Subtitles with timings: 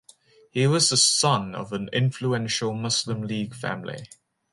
[0.49, 4.07] He was the son of an influential Muslim League family.